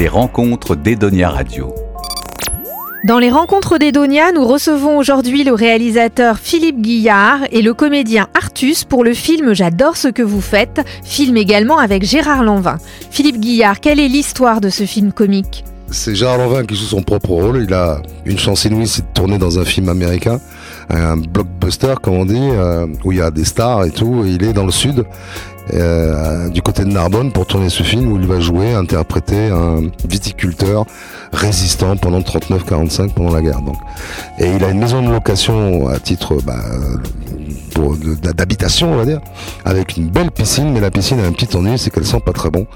[0.00, 1.74] Les rencontres d'Edonia Radio.
[3.04, 8.84] Dans les rencontres d'Edonia, nous recevons aujourd'hui le réalisateur Philippe Guillard et le comédien Artus
[8.84, 12.78] pour le film J'adore ce que vous faites, film également avec Gérard Lanvin.
[13.10, 15.64] Philippe Guillard, quelle est l'histoire de ce film comique?
[15.90, 17.62] C'est Gérard Lanvin qui joue son propre rôle.
[17.68, 20.40] Il a une chance inouïe, c'est de tourner dans un film américain,
[20.88, 24.24] un blockbuster comme on dit, euh, où il y a des stars et tout.
[24.26, 25.04] il est dans le sud
[25.74, 29.82] euh, du côté de Narbonne pour tourner ce film où il va jouer, interpréter un
[30.08, 30.84] viticulteur
[31.32, 33.60] résistant pendant 39-45 pendant la guerre.
[34.38, 36.62] Et il a une maison de location à titre bah,
[38.34, 39.20] d'habitation, on va dire,
[39.64, 42.32] avec une belle piscine, mais la piscine a un petit ennui, c'est qu'elle sent pas
[42.32, 42.66] très bon.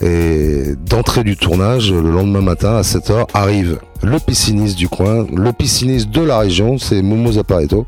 [0.00, 5.52] Et d'entrée du tournage, le lendemain matin à 7h, arrive le pisciniste du coin, le
[5.52, 7.86] pisciniste de la région, c'est Momo Zapareto,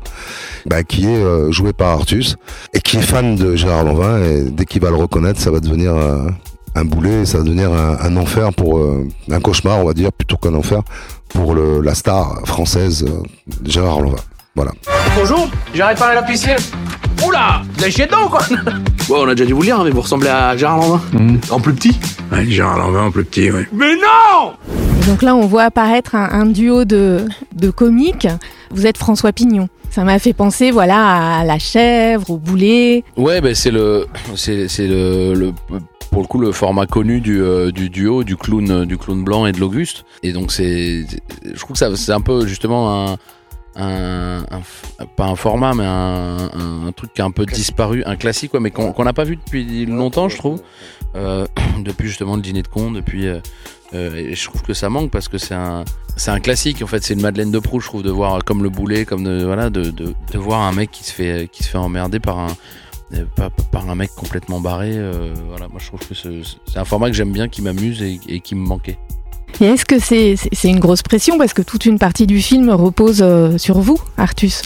[0.65, 2.37] bah, qui est euh, joué par Artus
[2.73, 4.21] et qui est fan de Gérard Lanvin.
[4.23, 6.27] Et dès qu'il va le reconnaître, ça va devenir euh,
[6.75, 10.37] un boulet, ça va devenir un, enfer pour euh, un cauchemar, on va dire, plutôt
[10.37, 10.81] qu'un enfer
[11.29, 13.05] pour le, la star française
[13.65, 14.21] Gérard Lanvin.
[14.55, 14.71] Voilà.
[15.15, 16.57] Bonjour, j'arrête pas à la piscine.
[17.25, 18.41] Oula, vous avez chié dedans quoi
[19.09, 21.01] Ouais, on a déjà dû vous le dire, hein, mais vous ressemblez à Gérard Lanvin.
[21.13, 21.37] Mmh.
[21.49, 21.99] En plus petit
[22.31, 23.61] Ouais, Gérard Lanvin en plus petit, oui.
[23.73, 24.53] Mais non
[25.09, 28.27] Donc là, on voit apparaître un, duo de, de comiques.
[28.69, 29.67] Vous êtes François Pignon.
[29.89, 33.03] Ça m'a fait penser, voilà, à la chèvre, au boulet.
[33.17, 35.51] Ouais, ben c'est le, c'est, le,
[36.11, 39.47] pour le coup le format connu du, euh, du duo, du clown, du clown blanc
[39.47, 40.05] et de l'Auguste.
[40.21, 41.07] Et donc c'est,
[41.43, 43.17] je trouve que c'est un peu justement un
[43.75, 44.43] un,
[45.15, 49.03] pas un format, mais un, truc qui a un peu disparu, un classique, mais qu'on
[49.03, 50.61] n'a pas vu depuis longtemps, je trouve.
[51.15, 51.47] Euh,
[51.79, 53.27] depuis justement le dîner de con, depuis.
[53.27, 53.39] Euh,
[53.93, 55.83] euh, et je trouve que ça manque parce que c'est un,
[56.15, 56.81] c'est un classique.
[56.83, 59.23] En fait, c'est une Madeleine de Proust, je trouve, de voir comme le boulet, comme
[59.23, 62.19] de, voilà, de, de, de voir un mec qui se fait, qui se fait emmerder
[62.19, 62.55] par un,
[63.71, 64.91] par, un mec complètement barré.
[65.47, 68.53] voilà, moi je trouve que c'est un format que j'aime bien, qui m'amuse et qui
[68.53, 68.99] me manquait.
[69.61, 73.21] Et est-ce que c'est une grosse pression parce que toute une partie du film repose
[73.21, 74.61] euh, sur vous, Artus?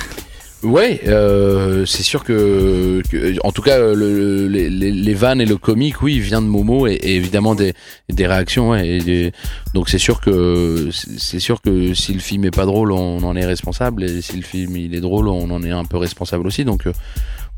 [0.61, 3.01] Ouais, euh, c'est sûr que,
[3.43, 7.73] en tout cas, les, vannes et le comique, oui, vient de Momo et, évidemment des,
[8.09, 8.75] réactions.
[8.75, 9.33] et
[9.73, 13.35] donc c'est sûr que c'est sûr que si le film est pas drôle, on en
[13.35, 16.47] est responsable et si le film il est drôle, on en est un peu responsable
[16.47, 16.63] aussi.
[16.63, 16.87] Donc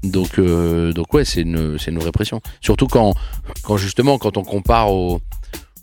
[0.04, 2.42] donc donc ouais, c'est une c'est une vraie pression.
[2.62, 3.14] Surtout quand
[3.62, 5.22] quand justement quand on compare au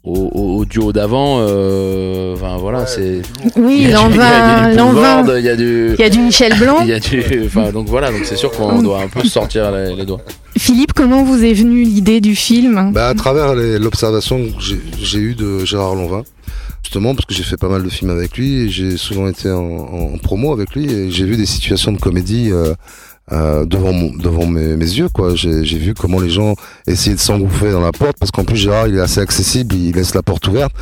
[0.05, 3.23] au, duo d'avant, euh, enfin voilà, c'est.
[3.57, 4.69] Oui, l'envin,
[5.39, 5.95] il y a du.
[5.97, 6.79] Il y a du Michel Blanc.
[6.83, 7.23] Il y a du.
[7.47, 10.21] Enfin, donc voilà, donc c'est sûr qu'on doit un peu sortir les, doigts.
[10.57, 12.91] Philippe, comment vous est venue l'idée du film?
[12.93, 16.23] Bah, À travers l'observation que j'ai eue de Gérard Lanvin
[16.83, 19.51] justement parce que j'ai fait pas mal de films avec lui et j'ai souvent été
[19.51, 22.75] en, promo avec lui et j'ai vu des situations de comédie euh,
[23.31, 25.37] euh, devant devant mes, mes yeux quoi.
[25.37, 26.55] J'ai vu comment les gens
[26.89, 29.95] essayaient de s'engouffrer dans la porte parce qu'en plus Gérard il est assez accessible il
[29.95, 30.73] laisse la porte ouverte.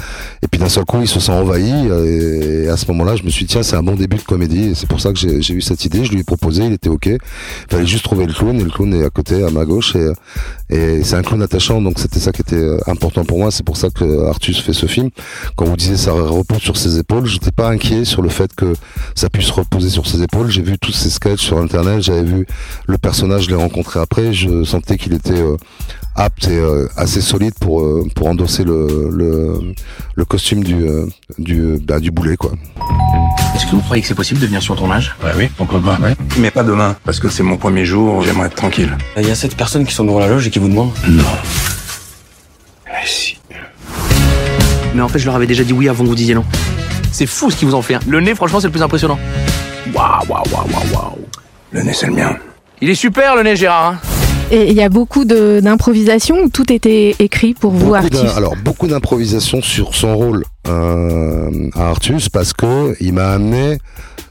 [0.43, 3.25] Et puis d'un seul coup il se sent envahi et, à ce moment là je
[3.25, 4.71] me suis dit tiens c'est un bon début de comédie.
[4.71, 6.03] Et c'est pour ça que j'ai eu cette idée.
[6.05, 7.06] Je lui ai proposé il était ok.
[7.06, 7.19] Il
[7.69, 10.09] fallait juste trouver le clown et le clown est à côté à ma gauche et,
[10.75, 13.51] et c'est un clown attachant donc c'était ça qui était euh, important pour moi.
[13.51, 15.11] C'est pour ça que Artus fait ce film.
[15.57, 18.72] Quand vous disiez ça repose sur ses épaules j'étais pas inquiet sur le fait que
[19.15, 20.51] ça puisse reposer sur ses épaules.
[20.51, 22.29] J'ai vu tous ces sketchs sur internet j'avais
[22.86, 25.56] le personnage, je l'ai rencontré après, je sentais qu'il était euh,
[26.14, 29.10] apte et euh, assez solide pour euh, pour endosser le,
[30.14, 30.86] le, costume du
[31.38, 32.52] du bah, du boulet quoi.
[33.54, 35.98] Est-ce que vous croyez que c'est possible de venir sur tournage Ouais, oui, pourquoi pas,
[36.00, 36.14] ouais.
[36.38, 38.97] Mais pas demain, parce que c'est mon premier jour, j'aimerais être tranquille.
[39.16, 41.24] Il y a cette personnes qui sont devant la loge et qui vous demandent Non.
[42.86, 43.38] Mais si.
[44.94, 46.44] Mais en fait, je leur avais déjà dit oui avant que vous disiez non.
[47.12, 47.94] C'est fou ce qu'ils vous ont fait.
[47.94, 48.00] Hein.
[48.06, 49.18] Le nez, franchement, c'est le plus impressionnant.
[49.92, 51.18] Waouh, waouh, waouh, waouh, waouh.
[51.72, 52.36] Le nez, c'est le mien.
[52.81, 53.92] Il est super, le nez, Gérard.
[53.92, 53.98] Hein.
[54.50, 58.88] et il y a beaucoup d'improvisation ou tout était écrit pour vous, Artus Alors, beaucoup
[58.88, 63.78] d'improvisation sur son rôle euh, à Artus parce que il m'a amené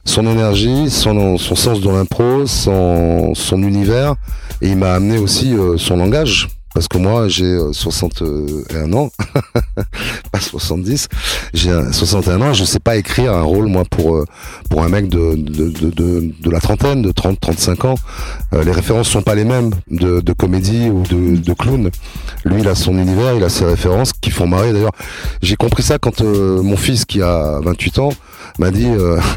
[0.03, 4.16] son énergie, son, son sens de l'impro, son, son univers,
[4.61, 9.11] et il m'a amené aussi euh, son langage parce que moi j'ai 61 euh, ans,
[10.32, 11.08] pas 70,
[11.53, 14.26] j'ai 61 ans, je sais pas écrire un rôle moi pour euh,
[14.70, 17.96] pour un mec de de, de, la trentaine, de 30 35 ans.
[18.53, 21.90] Euh, les références sont pas les mêmes de, comédie ou de, de clown.
[22.46, 24.91] Lui il a son univers, il a ses références font marrer d'ailleurs.
[25.41, 28.09] J'ai compris ça quand mon fils qui a 28 ans
[28.58, 28.88] m'a dit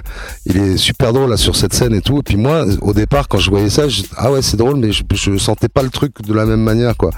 [0.47, 3.29] il est super drôle là sur cette scène et tout et puis moi au départ
[3.29, 5.91] quand je voyais ça je, ah ouais c'est drôle mais je, je sentais pas le
[5.91, 7.11] truc de la même manière quoi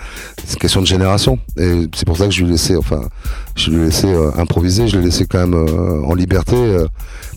[0.44, 1.38] c'est une question de génération.
[1.58, 3.02] Et c'est pour ça que je lui ai laissé, enfin,
[3.56, 6.86] je lui ai laissé euh, improviser, je l'ai laissé quand même euh, en liberté euh,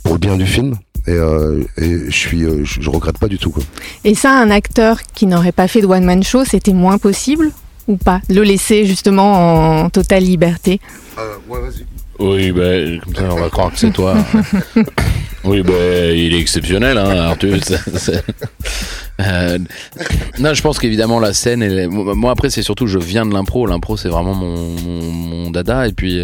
[0.04, 0.76] pour le bien du film.
[1.08, 3.50] Et, je suis, je, regrette pas du tout.
[3.50, 3.64] Quoi.
[4.04, 7.54] Et ça, un acteur qui n'aurait pas fait de one man show, c'était moins possible
[7.88, 10.80] ou pas Le laisser justement en totale liberté
[11.50, 11.86] ouais, vas-y.
[12.20, 14.16] Oui, ben, comme ça, on va croire que c'est toi.
[15.44, 17.58] oui, ben, il est exceptionnel, hein, Arthur.
[17.64, 18.24] C'est- c'est-
[19.20, 19.58] Euh,
[20.40, 23.66] non, je pense qu'évidemment, la scène, elle moi, après, c'est surtout, je viens de l'impro.
[23.66, 25.88] L'impro, c'est vraiment mon, mon, mon dada.
[25.88, 26.24] Et puis,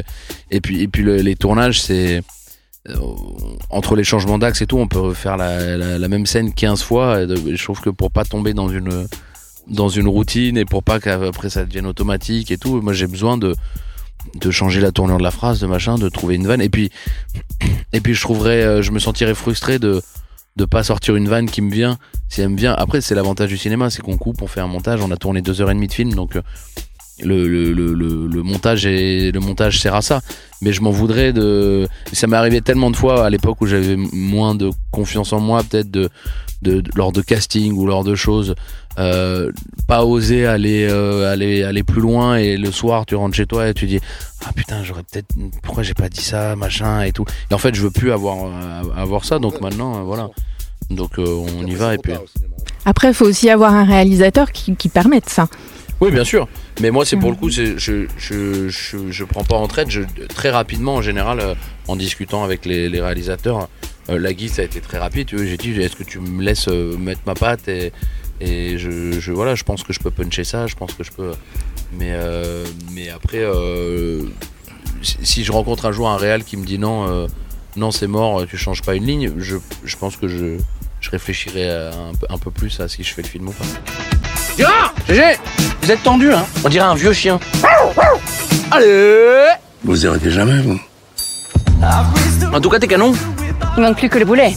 [0.51, 2.21] et puis, et puis le- les tournages, c'est.
[2.89, 2.94] euh,
[3.71, 6.83] entre les changements d'axe et tout, on peut faire la, la, la même scène 15
[6.83, 7.21] fois.
[7.21, 9.07] Et je trouve que pour pas tomber dans une
[9.68, 13.38] dans une routine et pour pas qu'après ça devienne automatique et tout, moi j'ai besoin
[13.38, 13.56] de
[14.36, 16.62] de changer la tournure de la phrase, de machin, de trouver une vanne.
[16.62, 16.92] Et puis
[17.92, 20.01] et puis je trouverais, euh, je me sentirais frustré de
[20.56, 21.98] de pas sortir une vanne qui me vient
[22.30, 22.74] si elle me vient.
[22.74, 25.42] Après c'est l'avantage du cinéma, c'est qu'on coupe, on fait un montage, on a tourné
[25.42, 26.42] deux heures et demie de film, donc euh,
[27.21, 30.21] le, le, le, montage est, le montage sert à ça.
[30.62, 33.98] Mais je m'en voudrais de ça m'est arrivé tellement de fois à l'époque où j'avais
[33.98, 36.10] moins de confiance en moi peut-être de,
[36.95, 38.56] lors de casting ou lors de choses
[38.98, 39.51] euh,
[39.88, 43.68] pas oser aller euh, aller aller plus loin et le soir tu rentres chez toi
[43.68, 44.00] et tu dis
[44.45, 45.27] ah putain j'aurais peut-être
[45.63, 47.25] pourquoi j'ai pas dit ça machin et tout.
[47.51, 49.39] Et en fait je veux plus avoir euh, avoir ça.
[49.39, 50.30] Donc maintenant voilà.
[50.89, 52.13] Donc on y va et puis
[52.86, 55.48] Après, il faut aussi avoir un réalisateur qui permette ça.
[56.03, 56.50] Oui, bien sûr.
[56.81, 59.89] Mais moi, c'est pour le coup, c'est- je, je, je, je prends pas en traite.
[59.89, 61.55] Je, très rapidement, en général, euh,
[61.88, 63.69] en discutant avec les, les réalisateurs,
[64.09, 65.29] euh, la guise, ça a été très rapide.
[65.31, 67.94] J'ai dit, est-ce que tu me laisses euh, mettre ma patte et,
[68.41, 71.11] et je, je, voilà, je pense que je peux puncher ça, je pense que je
[71.11, 71.31] peux.
[71.97, 72.11] Mais,
[72.91, 73.45] mais après,
[75.03, 77.27] si, je rencontre un jour un réal qui me dit non,
[77.77, 80.57] non, c'est mort, tu changes pas une ligne, je, je pense que je,
[81.11, 81.69] réfléchirai
[82.29, 84.12] un peu plus à si je fais le film ou pas.
[84.57, 85.21] Gérard GG
[85.81, 87.39] Vous êtes tendu, hein On dirait un vieux chien.
[88.71, 89.47] Allez
[89.83, 90.79] Vous arrêtez jamais, vous
[92.53, 93.13] En tout cas, t'es canon.
[93.77, 94.53] Il manque plus que le boulet.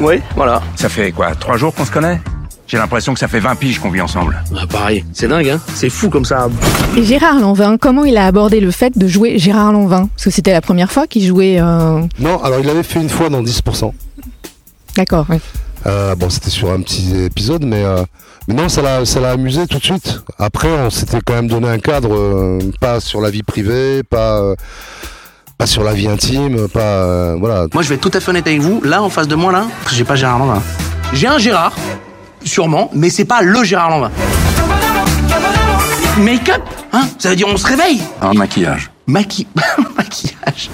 [0.00, 0.62] Oui, voilà.
[0.76, 2.20] Ça fait quoi Trois jours qu'on se connaît?
[2.68, 4.42] J'ai l'impression que ça fait 20 piges qu'on vit ensemble.
[4.56, 6.48] Ah, pareil, c'est dingue, hein C'est fou comme ça.
[6.96, 10.08] Et Gérard Lanvin, comment il a abordé le fait de jouer Gérard Lanvin?
[10.08, 11.58] Parce que c'était la première fois qu'il jouait.
[11.60, 13.92] euh, Non, alors il l'avait fait une fois dans 10%.
[14.96, 15.36] D'accord, oui.
[15.86, 18.02] Euh, bon, c'était sur un petit épisode, mais, euh,
[18.48, 20.20] mais non, ça l'a, ça l'a amusé tout de suite.
[20.38, 24.38] Après, on s'était quand même donné un cadre, euh, pas sur la vie privée, pas,
[24.40, 24.54] euh,
[25.58, 27.66] pas sur la vie intime, pas, euh, voilà.
[27.72, 28.80] Moi, je vais être tout à fait honnête avec vous.
[28.82, 30.62] Là, en face de moi, là, j'ai pas Gérard Lanvin.
[31.12, 31.74] J'ai un Gérard,
[32.44, 34.10] sûrement, mais c'est pas le Gérard Lanvin.
[36.18, 36.62] Make-up,
[36.92, 38.00] hein Ça veut dire on se réveille.
[38.22, 38.90] En maquillage.
[39.06, 39.46] Maqui...
[39.96, 40.70] maquillage.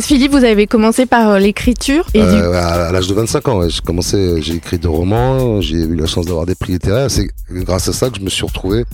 [0.00, 3.58] Philippe, vous avez commencé par euh, l'écriture et Euh, à, à l'âge de 25 ans,
[3.58, 7.10] ouais, j'ai commencé, j'ai écrit des romans, j'ai eu la chance d'avoir des prix littéraires.
[7.10, 8.84] C'est grâce à ça que je me suis retrouvé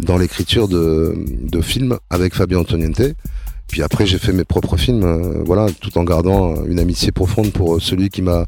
[0.00, 3.00] dans l'écriture de, de films avec Fabien Antoniente.
[3.68, 7.50] Puis après, j'ai fait mes propres films, euh, voilà, tout en gardant une amitié profonde
[7.52, 8.46] pour celui qui m'a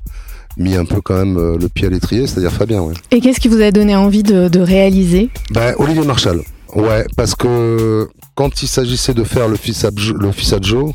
[0.59, 2.81] mis un peu quand même euh, le pied à l'étrier, c'est-à-dire Fabien.
[2.83, 2.95] Ouais.
[3.11, 5.31] Et qu'est-ce qui vous a donné envie de, de réaliser?
[5.51, 6.43] Ben, Olivier Marshall.
[6.75, 10.93] Ouais, parce que quand il s'agissait de faire le fils à, le fils à Joe,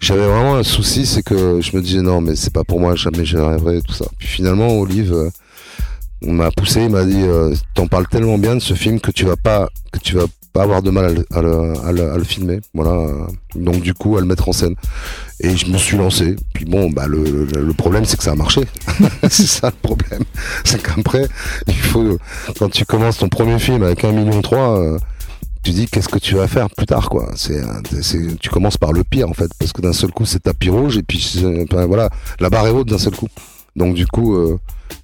[0.00, 2.94] j'avais vraiment un souci, c'est que je me disais non, mais c'est pas pour moi,
[2.94, 4.06] jamais j'y arriverai, tout ça.
[4.18, 5.30] Puis finalement, Olive euh,
[6.22, 9.24] m'a poussé, il m'a dit euh, t'en parles tellement bien de ce film que tu
[9.24, 12.24] vas pas, que tu vas pas avoir de mal à le, à le, à le-
[12.24, 13.06] filmer, voilà.
[13.54, 14.74] Donc du coup, à le mettre en scène.
[15.40, 16.34] Et je me suis lancé.
[16.54, 18.62] Puis bon, bah le, le, le problème, c'est que ça a marché.
[19.28, 20.22] c'est ça le problème.
[20.64, 21.28] C'est qu'après,
[21.66, 22.18] il faut
[22.58, 24.98] quand tu commences ton premier film avec un million trois, euh,
[25.66, 27.32] tu dis qu'est-ce que tu vas faire plus tard quoi.
[27.34, 30.24] C'est, un- c'est tu commences par le pire en fait parce que d'un seul coup
[30.24, 31.42] c'est tapis rouge et puis
[31.88, 32.08] voilà
[32.38, 33.26] la barre est haute d'un seul coup.
[33.74, 34.58] Donc du coup, euh,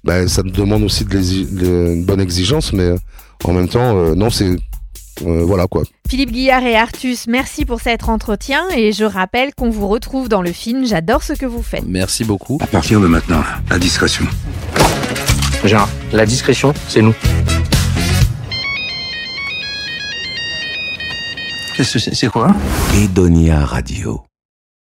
[0.05, 2.97] ben, ça te demande aussi de de- une bonne exigence, mais euh,
[3.43, 4.55] en même temps euh, non c'est
[5.25, 5.83] euh, voilà quoi.
[6.09, 10.41] Philippe Guillard et Artus, merci pour cet entretien et je rappelle qu'on vous retrouve dans
[10.41, 11.83] le film J'adore ce que vous faites.
[11.85, 12.57] Merci beaucoup.
[12.61, 14.25] À partir de maintenant, la discrétion.
[15.65, 17.13] Gérard, la discrétion, c'est nous.
[21.83, 22.47] C'est quoi?
[22.95, 24.23] Edonia Radio.